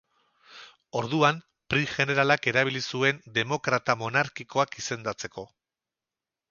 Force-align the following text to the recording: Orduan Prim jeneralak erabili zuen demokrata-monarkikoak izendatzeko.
Orduan 1.01 1.41
Prim 1.73 1.85
jeneralak 1.91 2.49
erabili 2.53 2.81
zuen 2.95 3.21
demokrata-monarkikoak 3.39 4.81
izendatzeko. 4.85 5.49